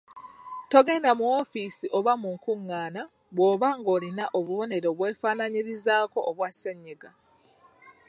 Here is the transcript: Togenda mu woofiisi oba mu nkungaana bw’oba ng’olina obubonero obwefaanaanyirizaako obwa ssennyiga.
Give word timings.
Togenda 0.71 1.11
mu 1.17 1.23
woofiisi 1.31 1.85
oba 1.97 2.13
mu 2.21 2.29
nkungaana 2.35 3.01
bw’oba 3.35 3.69
ng’olina 3.79 4.23
obubonero 4.37 4.87
obwefaanaanyirizaako 4.93 6.19
obwa 6.29 6.47
ssennyiga. 6.51 7.09